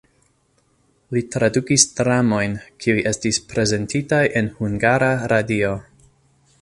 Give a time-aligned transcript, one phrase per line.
[1.15, 2.55] Li tradukis dramojn,
[2.85, 5.71] kiuj estis prezentitaj en Hungara Radio.